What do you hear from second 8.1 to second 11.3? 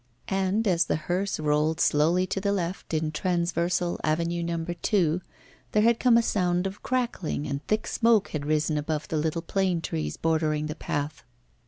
had risen above the little plane trees bordering the path.